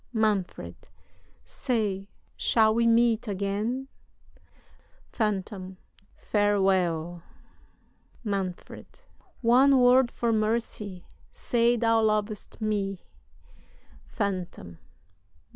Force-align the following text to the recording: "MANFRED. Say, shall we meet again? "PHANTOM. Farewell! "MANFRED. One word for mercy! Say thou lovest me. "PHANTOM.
"MANFRED. 0.13 0.87
Say, 1.45 2.09
shall 2.35 2.73
we 2.73 2.87
meet 2.87 3.27
again? 3.27 3.87
"PHANTOM. 5.11 5.77
Farewell! 6.15 7.21
"MANFRED. 8.23 9.01
One 9.41 9.77
word 9.79 10.09
for 10.09 10.33
mercy! 10.33 11.05
Say 11.31 11.75
thou 11.75 12.01
lovest 12.01 12.59
me. 12.59 13.03
"PHANTOM. 14.07 14.79